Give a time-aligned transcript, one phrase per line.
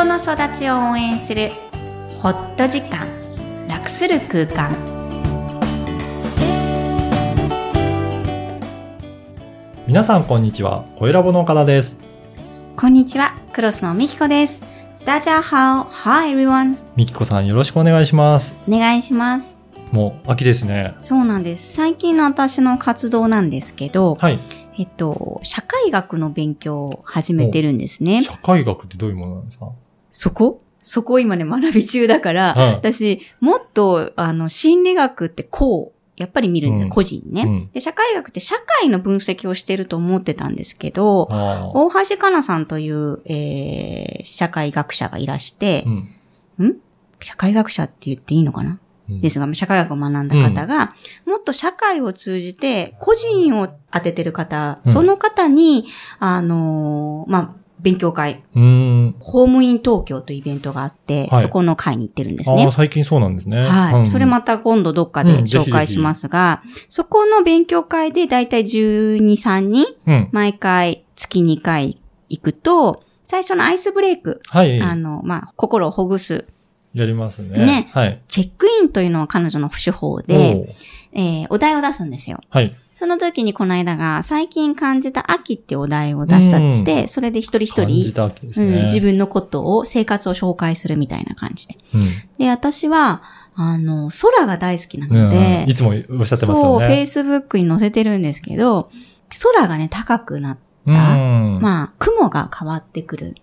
[0.00, 1.50] 人の育ちを応援する
[2.22, 3.06] ホット時間
[3.68, 4.74] 楽する空間
[9.86, 10.86] 皆さんこんにちは。
[10.96, 11.98] 声ラボの岡田です。
[12.78, 14.62] こんにちはクロスのみきこです
[15.04, 18.54] ダジャーハオ Hi everyone みきこさんよろしくお願いします。
[18.66, 19.58] お願いします
[19.92, 20.94] もう秋ですね。
[21.00, 24.38] そうなんです最近の私の活動なんですけど、はい。
[24.78, 29.72] えっと社会学の勉強を始めてるんですね社会学ってどういうものなんですか？
[30.12, 30.58] そこ？
[30.82, 36.90] そこを今ね、学び中だから、はい私、もっと、あの、心理学ってこう、やっぱり見るんですよ、うん。
[36.90, 37.70] 個人ね、うん。
[37.72, 37.80] で。
[37.80, 41.28] 社会学って社会の分析をしてると思ってたんですけど。
[41.74, 45.84] 大橋かなさんという、えー、社会学者がいらして
[46.58, 46.76] う、ん。
[47.20, 49.20] 社会学者って言っていいのかな、うん。
[49.20, 50.94] ですが、社会学を学んだ方が、
[51.26, 54.92] もっと社会を通じて、個人を当ててる方、うん。
[54.92, 55.86] その方に、
[56.18, 58.42] あのーまあ、勉強会。
[59.18, 62.70] ホームイン東京というイベントがあって、はいそこの会に行ってるんですね。
[62.72, 63.62] 最近そうなんですね。
[63.62, 70.28] はい、うんそれまた今度どっかで紹介しますが、そこの勉強会でだいたい12、3人、うん。
[70.32, 74.80] 毎回月2回行くと、最初のアイスブレイク、はい。
[74.80, 76.46] あの、まあ、心をほぐす、
[76.94, 77.64] やりますね。
[77.64, 78.20] ねはい。
[78.26, 80.66] チェックインというのは彼女の手法おで、ー
[81.12, 82.40] えーお題を出すんですよ。
[82.50, 82.74] はい。
[82.92, 88.84] その時にこの間が、最近感じた秋ってお題を出したりして、それで一人一人、た秋ですうん、ね。
[88.84, 91.78] 自分のことを、生活を紹介するみたいな感じで。
[91.94, 92.02] うん。
[92.38, 93.22] で、私は、
[93.54, 95.12] あの、空が大好きなうん。
[95.12, 97.02] ので、いつもおっしゃってますそう、よね。
[97.02, 98.90] Facebook に載せてるんですけど、
[99.54, 101.16] 空がね、高くなっうた。
[101.16, 101.60] ん。
[101.60, 103.36] まあ、雲が変わってくる。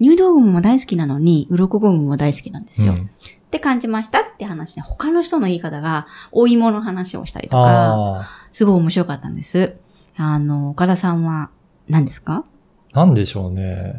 [0.00, 2.92] 入道雲も大好きなのに、鱗雲も大好きなんですよ。
[2.94, 3.10] うん
[3.48, 8.28] って感じましたって話で、他の人の言い方が、お芋の話をしたりとか。
[8.50, 9.76] すごい面白かったんです。
[10.18, 11.48] あの、岡田さんは
[11.88, 12.44] 何ですか？
[12.92, 13.94] なんでしょうね。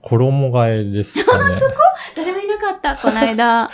[0.00, 1.56] 衣替えですかね。
[2.14, 3.68] 誰もいなかった、この間。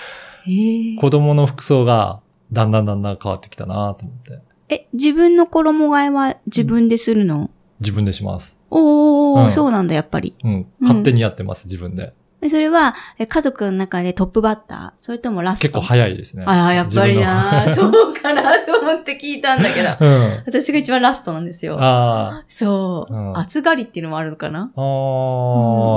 [0.99, 2.21] 子供の服装が
[2.51, 4.39] だんだんだんだん変わってきたなと思って。
[4.71, 8.57] え、自分の衣替えは自分でするの、自分でします。
[8.71, 10.35] おー、うんそうなんだ、やっぱり。
[10.45, 10.53] うん。
[10.53, 12.13] うん勝手にやってます、自分で。
[12.41, 14.91] でそれは、え家族の中でトップバッター？
[14.97, 15.63] それともラスト？
[15.69, 16.45] 結構早いですね。
[16.47, 19.89] ああ、やっぱりな自 そうかなと思って聞いたんだけど。
[20.01, 20.43] うん。
[20.47, 21.77] 私が一番ラストなんですよ。
[21.79, 23.15] あそう。
[23.15, 24.71] うん暑がりっていうのもあるのかな？
[24.75, 24.81] あ。
[24.81, 24.83] あ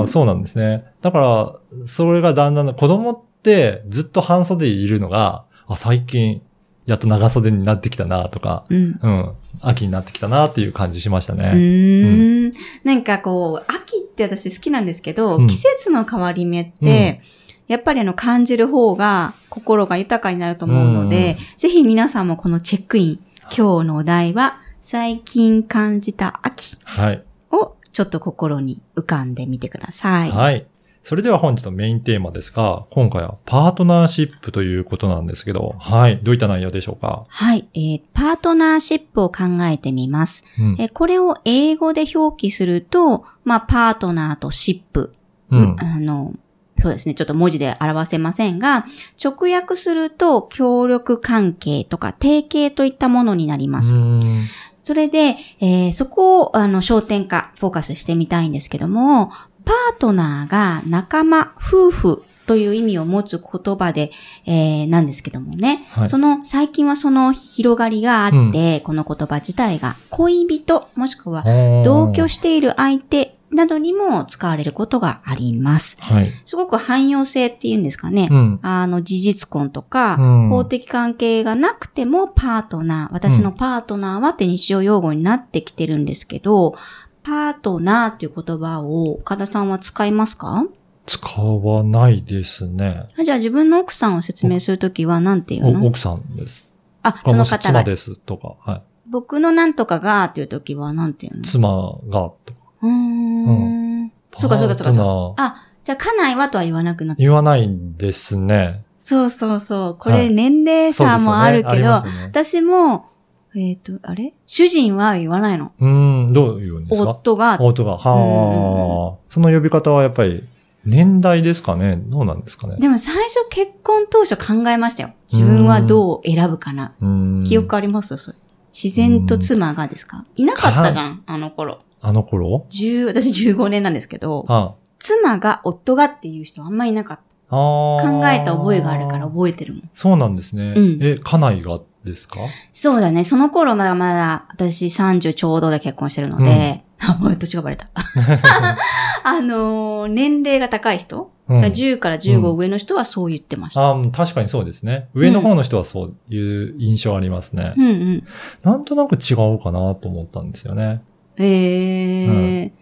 [0.02, 0.84] うんそうなんですね。
[1.00, 6.42] だから、それがだんだん、子供ってずっと半袖でいるのが、あ、最近、
[6.86, 8.98] やっと長袖になってきたなとか、うん。
[9.02, 9.30] うん。
[9.60, 11.50] 秋になってきたなっていう感じしましたうね。
[11.54, 12.52] ーん。
[12.84, 17.20] なんかこう、秋って私好きなんですけど、うん季節の変わり目って、
[17.66, 23.20] やっぱりあの感じる方が心が豊かになると思うので、ぜひ皆さんもこのチェックイン、
[23.56, 27.24] 今日のお題は、最近感じた秋はい。
[27.50, 30.30] をちょっと心に浮かんでみてください。
[30.30, 30.66] はい。
[31.06, 36.18] それでは本日のメインテーマですが、今回はパートナーシップということなんですけど、はい。
[36.22, 37.26] どういった内容でしょうか？
[37.28, 40.44] はい、えーパートナーシップを考えてみます。
[40.58, 40.76] うん。
[40.78, 45.12] えーこれを英語で表記すると、まあ、パートナーとシップ。
[45.50, 45.76] うん。
[45.78, 46.32] あの、
[46.78, 47.12] そうですね。
[47.12, 48.86] ちょっと文字で表せませんが、
[49.22, 53.94] 直訳すると、協力関係とか提携といったものになります。
[53.94, 54.46] うん
[54.86, 59.32] それで、えーそこを、あの、焦点化、フォーカスしてみたいんですけども、
[59.64, 64.10] パートナーが仲間、夫婦という意味を持つ言葉で、
[64.46, 65.86] えーなんですけどもね。
[65.90, 71.44] はいその、最近はその広がりがあって、この言葉自体が恋人、もしくは
[71.84, 75.96] 同居している相手などにも使われることがあります。
[76.00, 76.30] はい。
[76.44, 78.28] すごく汎用性っていうんですかね。
[78.30, 78.58] うん。
[78.62, 86.74] あの、事実婚とか、うん法的関係がなくてもパートナー、私のパートナーはって日常用語になってきてるんですけど、
[87.24, 90.64] パートナーっていう言葉を岡田さんは使いますか？
[91.06, 93.08] 使わないですね。
[93.18, 95.84] あじゃあ自分の奥さんを説明するときは何て言うの？
[95.84, 96.68] お奥さんです。
[97.02, 98.82] あ、その方が、妻ですとか、はい。
[99.10, 101.44] 僕のなんとかがっていうときは何て言うの？
[101.44, 101.68] 妻
[102.08, 102.60] がとか。
[102.82, 104.12] うーん。
[104.36, 105.42] そうかそうかそうかそうか。
[105.42, 107.20] パートナーあ、じゃあ家内はとは言わなくなった。
[107.20, 108.84] 言わないんですね。
[108.98, 109.96] そうそうそう。
[109.98, 113.10] これはい年齢差もあるけど、ねね私も、
[113.56, 114.34] えっ、と、あれ？
[114.46, 115.72] 主人は言わないの。
[115.78, 117.10] うーん、どう言うんですか？
[117.10, 117.92] 夫が、夫が。
[117.98, 120.42] はあ、その呼び方はやっぱり
[120.84, 121.96] 年代ですかね？
[121.96, 122.76] どうなんですかね？
[122.78, 125.12] でも最初結婚当初考えましたよ。
[125.32, 126.94] 自分はどう選ぶかな。
[127.00, 128.16] うーん記憶あります？
[128.16, 128.38] それ。
[128.72, 130.24] 自然と妻がですか？
[130.36, 131.80] いなかったじゃん、あの頃。
[132.00, 137.22] あの頃？10、私15年なんですけど、あ妻が夫がっていう人あんまいなかった。
[137.50, 139.90] 考えた覚えがあるから覚えてるもん。
[139.92, 140.74] そうなんですね。
[140.76, 141.78] うんえ、家内が？
[142.04, 142.40] ですか？
[142.72, 143.24] そうだね。
[143.24, 147.88] その頃まだまだ私30ちょうどで結婚してるので、あ、 もう年がバレた。
[149.24, 153.90] あのー年齢が高い人、うん10から15上の人はそう言ってました。
[153.90, 155.08] あ確かにそうですね。
[155.14, 156.38] 上の方の人はそうい
[156.70, 157.74] う印象ありますね。
[157.76, 158.24] うんうん。
[158.62, 161.02] なんとなく違うかなと思ったんですよね。
[161.36, 162.72] ええ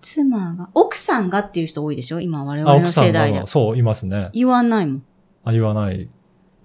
[0.00, 2.20] 妻が、奥さんがっていう人多いでしょ？
[2.20, 3.46] 今我あ、々の世代でが、。
[3.46, 4.30] そう、いますね。
[4.32, 5.02] 言わないもん。
[5.44, 6.06] あ、言わない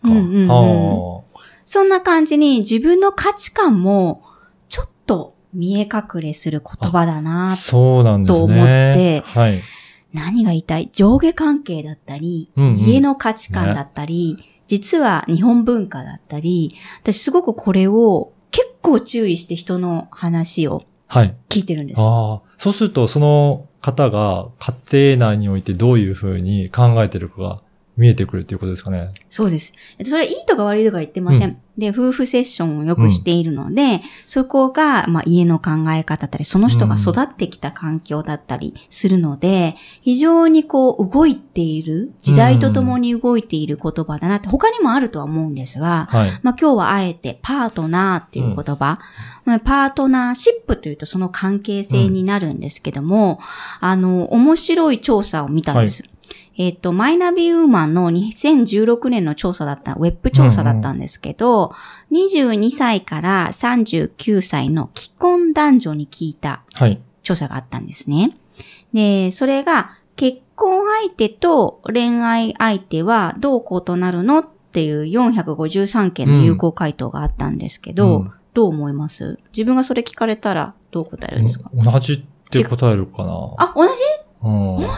[0.04, 0.10] か。
[0.10, 1.22] うんうんうんは
[1.68, 4.24] そんな感じに自分の価値観も
[4.70, 7.56] ちょっと見え隠れする言葉だあな。
[7.56, 8.40] そうなんですね。
[8.40, 9.62] と思ってはい。
[10.14, 10.90] 何が言いたい？
[10.94, 14.38] 上下関係だったり、うんうん家の価値観だったり、
[14.68, 16.74] 実は日本文化だったり、
[17.04, 21.36] 私すごくこれを結構注意して人の話をはい。
[21.50, 22.02] 聞いてるんです。
[22.02, 22.42] ああ。
[22.58, 24.48] そうすると、その方が
[24.92, 27.62] 家庭内においてどういうふうに考えてるかが
[27.98, 29.12] 見えてくるっていうことですかね。
[29.30, 29.74] そうです。
[29.98, 31.50] えっとそれいいとか悪いとか言ってません。
[31.50, 46.32] うんで、夫婦セッションをよくしているので、そこが、まあ、家の考え方だったり、その人が育ってきた環境だったりするので、非常にこう、動いている、時代とともに動いている言葉だなって、他にもあるとは思うんですが、はい。
[46.42, 48.98] まあ、今日はあえてパートナーっていう言葉、
[49.46, 53.40] まあパートナーシップというとその関係性になるんですけども、
[53.80, 56.04] あの、面白い調査を見たんです。
[56.58, 61.74] えっ、と、マイナビウーマンの2016年の調査だった、ウェブ調査だったんですけど、
[62.12, 67.02] 22歳から39歳の既婚男女に聞いたはい。
[67.22, 68.38] 調査があったんですね。
[68.94, 79.38] で、それが結婚相手と恋愛相手はどう異なるのっていう453件の有効回答があったんですけど、うんどう思います？
[79.56, 83.54] 自分がそれ聞かれたらどう答えるんですか、同じって答えるかな。
[83.60, 83.92] あ、同じ？
[84.42, 84.50] うん。
[84.50, 84.98] 本当に？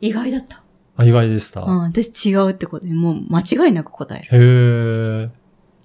[0.00, 0.62] 意外だった。
[0.96, 1.62] あ意外でした。
[1.62, 4.28] うん、私違うってことで、もう間違いなく答える。
[4.30, 5.30] へえ。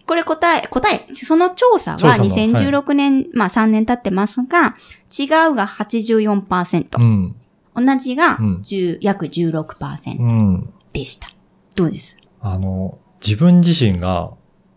[0.05, 4.75] これ答え、答え、その調査は調査の2016年、まあ3年経ってますが、
[5.17, 6.99] 違うが84%。
[6.99, 7.35] うん。
[7.75, 10.73] 同じがうん10、約16%うん。
[10.93, 11.29] でした。
[11.75, 12.19] どうです？
[12.41, 14.31] あの、自分自身が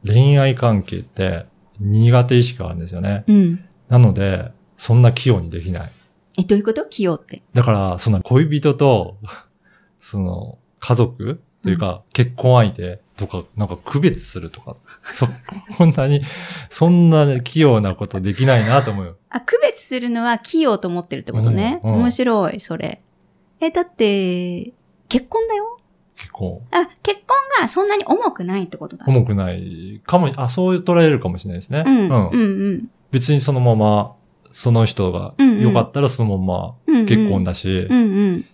[0.06, 1.46] 恋愛関係って
[1.80, 3.24] 苦手意識があるんですよね。
[3.26, 3.64] うん。
[3.88, 5.90] なので、そんな器用にできない。
[6.38, 6.84] え、どういうこと？
[6.86, 7.42] 器用って。
[7.54, 9.16] だから、その恋人と、
[10.00, 15.26] その、家族というか、結婚相手とか、なんか区別するとか、そ、
[15.78, 16.22] こんなに、
[16.70, 19.16] そんな器用なことできないなと思うよ。
[19.30, 21.80] あ、区別するのは器用と思ってるってことね。
[21.84, 23.00] うんうん面白い、それ。
[23.60, 24.72] え、だって、
[25.08, 25.78] 結婚だよ
[26.16, 26.60] 結婚。
[26.72, 29.04] あ、結婚がそんなに重くないってことだ。
[29.06, 31.84] 重くないかも、あ、そう捉えるかもしれないですね。
[31.86, 32.90] うん、うん、うん。
[33.10, 34.14] 別にそのまま、
[34.52, 37.88] その人が良かったらそのまま結婚だし。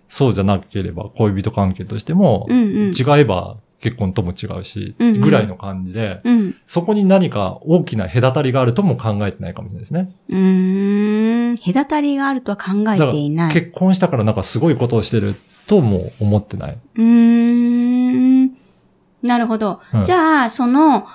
[0.09, 2.47] そうじゃなければ恋人関係としても。
[2.51, 6.55] 違えば結婚とも違うし、ぐらいの感じで、うん。
[6.67, 10.13] そこに何か大きな隔たりがあるとも考えてないかもしれないですね。
[10.29, 11.57] うーん。
[11.59, 13.53] 隔たりがあるとは考えていない。
[13.53, 15.37] 結婚したからなんかすごいことをしてる
[15.69, 16.79] とも思ってない。
[16.97, 18.47] うーん。
[19.23, 19.81] なるほど。
[19.95, 21.07] うんじゃあ、その、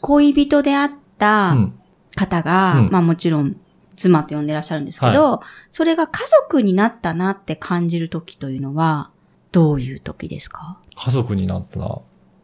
[0.00, 1.72] 恋人であっうたん。
[2.16, 3.56] 方が、うんまあもちろん、
[3.96, 5.40] 妻と呼んでらっしゃるんですけど、
[5.70, 9.10] それが家族になったなって感じる時というのは、
[9.52, 10.78] どういう時ですか？
[10.96, 11.98] 家族になったな。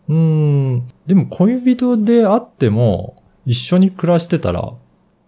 [0.08, 0.88] うーん。
[1.06, 4.72] でも恋人であっても、一緒に暮らしてたら、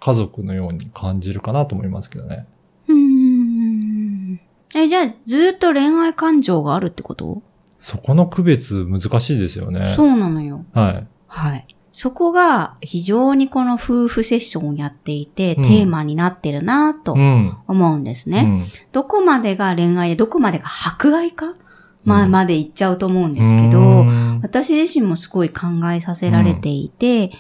[0.01, 2.47] 家族のように感じるかなと思いますけどね。
[2.89, 4.41] うーん。
[4.75, 7.43] え、じゃあ、ずっと恋愛感情があるってこと、
[7.81, 9.93] そこの区別難しいですよね。
[9.95, 10.65] そうなのよ。
[10.73, 11.07] はい。
[11.29, 11.67] はい。
[11.95, 15.63] そこが非常にこの夫婦セッションをやっていて、うん。
[15.63, 17.57] テーマになってるなとうん。
[17.69, 18.41] 思うんですね。
[18.41, 18.65] うん。
[18.91, 21.55] どこまでが恋愛でどこまでが迫害か、
[22.03, 22.33] まあ、うん。
[22.33, 24.41] まで言っちゃうと思うんですけど、うん。
[24.43, 27.33] 私自身もすごい考えさせられていて、家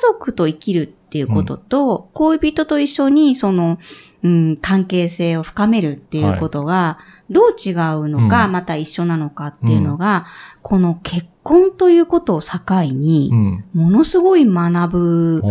[0.00, 3.78] 族と生きるっていうことと、恋人と一緒にその、
[4.22, 6.98] うん、関係性を深めるっていうことが、
[7.30, 8.52] どう違うのか、うん。
[8.52, 10.26] また一緒なのかっていうのが、
[10.62, 12.58] この結婚ということを境
[12.92, 13.64] にう、ん。
[13.74, 15.42] ものすごい学ぶ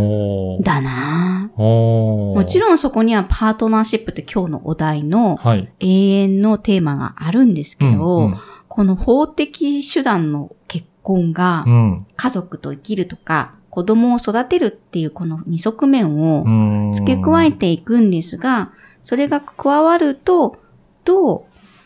[0.62, 1.50] だな。
[1.56, 5.72] もちろんそこにはパートナーシップって今日のお題のはい。
[5.80, 8.38] 永遠のテーマがあるんですけど、うん。
[8.68, 12.06] この法的手段の結婚がうん。
[12.18, 16.92] 家族と生きるとか子供を育てるっていうこの二側面をうん。
[16.94, 18.72] 付け加えていくんですが、
[19.04, 20.58] それが加わると、
[21.06, 21.44] どう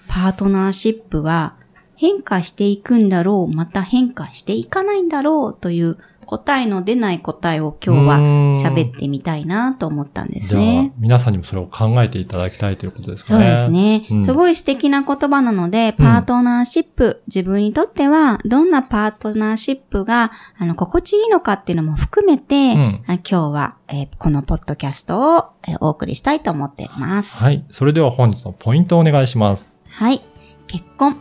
[0.07, 1.57] パートナーシップは
[1.97, 5.97] 変化していくんだろう、また変化していかないんだろうという
[6.31, 8.17] 答えの出ない答えを今日は
[8.55, 10.71] 喋ってみたいなと思ったんですね。
[10.71, 13.49] じゃあ、皆さんにもそれを考えていただきたいということですかそうね。
[13.49, 27.43] ですね、うんすごい素敵な言葉なので、パートナーシップ、自分にとってはどんなパートナーシップが、あの、心地いいのかっていうのも含めて、うんあ今日は、えーこのポッドキャストを、えーお送りしたいと思っています。
[27.43, 27.65] はい。
[27.71, 29.69] それでは本日のポイントをお願いします。
[29.89, 30.21] はい。
[30.67, 31.17] 結婚。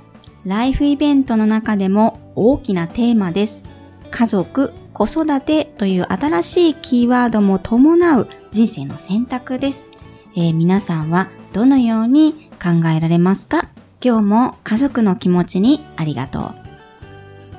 [0.47, 3.80] ライフイベントの中でも大きなテーマです。
[4.11, 9.91] 家族、子育てという新しいキーワードも伴う人生の選択です。
[10.37, 13.69] えー皆さんはどのように考えられますか？
[14.03, 16.55] 今日も家族の気持ちにありがとう。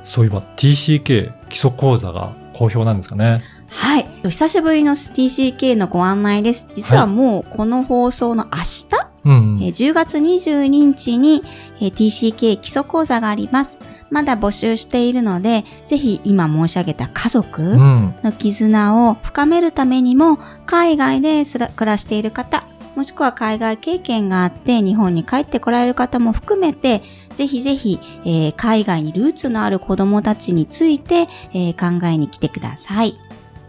[0.06, 3.42] そういえば TCK 基礎講座が好評なんですかね。
[3.70, 4.06] はい。
[4.24, 6.70] 久しぶりの TCK のご案内です。
[6.74, 8.88] 実はもうこの放送の明日？
[9.24, 9.64] うん、うん。
[9.64, 11.44] えー10月22日に、
[11.80, 13.78] えー TCK 基礎講座があります。
[14.12, 18.14] まだ募集しているので、ぜひ今申し上げた家族うん。
[18.24, 22.66] の絆を深めるためにも、海外で暮らしている方、
[22.96, 33.18] もしくは海外経験があって日本に帰ってこられる方も含めて、ぜひぜひ、えー海外にルーツのある子供たちについて、えー考えに来てください。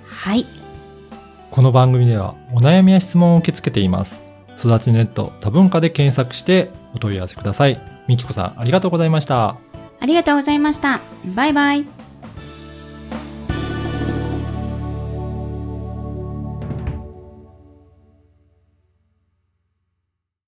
[0.08, 0.44] はい。
[1.52, 4.20] この番組ではお悩みや質問を受け付けています。
[4.58, 7.78] 育ちネット多文化で検索してお問い合わせください。
[8.08, 9.56] みきこさんありがとうございました。
[10.02, 11.00] ありがとうございました。
[11.24, 12.01] バイバイ。